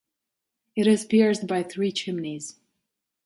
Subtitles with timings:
[0.75, 2.59] It is pierced by three chimneys.